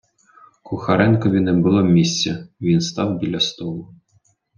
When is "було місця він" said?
1.53-2.81